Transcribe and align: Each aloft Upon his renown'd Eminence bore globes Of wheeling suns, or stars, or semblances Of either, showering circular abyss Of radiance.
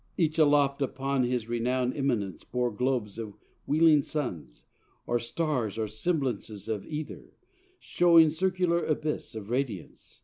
Each 0.17 0.39
aloft 0.39 0.81
Upon 0.81 1.25
his 1.25 1.47
renown'd 1.47 1.95
Eminence 1.95 2.43
bore 2.43 2.71
globes 2.71 3.19
Of 3.19 3.37
wheeling 3.67 4.01
suns, 4.01 4.63
or 5.05 5.19
stars, 5.19 5.77
or 5.77 5.87
semblances 5.87 6.67
Of 6.67 6.87
either, 6.87 7.35
showering 7.77 8.31
circular 8.31 8.83
abyss 8.83 9.35
Of 9.35 9.51
radiance. 9.51 10.19